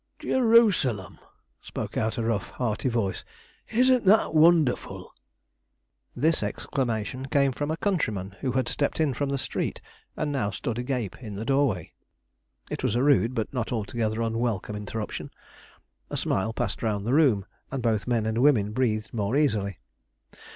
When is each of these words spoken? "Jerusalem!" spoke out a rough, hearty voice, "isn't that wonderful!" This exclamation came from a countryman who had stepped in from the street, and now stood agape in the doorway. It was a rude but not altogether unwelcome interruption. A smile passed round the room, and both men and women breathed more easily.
"Jerusalem!" 0.17 1.19
spoke 1.61 1.95
out 1.95 2.17
a 2.17 2.23
rough, 2.23 2.49
hearty 2.49 2.89
voice, 2.89 3.23
"isn't 3.69 4.03
that 4.05 4.33
wonderful!" 4.33 5.13
This 6.15 6.41
exclamation 6.41 7.27
came 7.27 7.51
from 7.51 7.69
a 7.69 7.77
countryman 7.77 8.35
who 8.41 8.53
had 8.53 8.67
stepped 8.67 8.99
in 8.99 9.13
from 9.13 9.29
the 9.29 9.37
street, 9.37 9.79
and 10.17 10.31
now 10.31 10.49
stood 10.49 10.79
agape 10.79 11.21
in 11.21 11.35
the 11.35 11.45
doorway. 11.45 11.91
It 12.71 12.83
was 12.83 12.95
a 12.95 13.03
rude 13.03 13.35
but 13.35 13.53
not 13.53 13.71
altogether 13.71 14.23
unwelcome 14.23 14.75
interruption. 14.75 15.29
A 16.09 16.17
smile 16.17 16.51
passed 16.51 16.81
round 16.81 17.05
the 17.05 17.13
room, 17.13 17.45
and 17.69 17.83
both 17.83 18.07
men 18.07 18.25
and 18.25 18.39
women 18.39 18.71
breathed 18.71 19.13
more 19.13 19.35
easily. 19.37 19.77